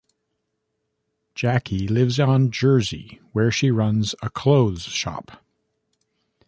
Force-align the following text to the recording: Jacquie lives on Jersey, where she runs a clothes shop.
Jacquie 1.35 1.87
lives 1.87 2.19
on 2.19 2.49
Jersey, 2.49 3.21
where 3.33 3.51
she 3.51 3.69
runs 3.69 4.15
a 4.23 4.31
clothes 4.31 4.81
shop. 4.81 5.45